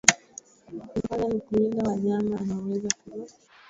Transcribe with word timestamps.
na 0.75 0.87
alichofanya 0.91 1.27
ni 1.33 1.39
kuwinda 1.39 1.83
wanyama 1.89 2.37
anaoweza 2.39 2.87
kula 3.03 3.25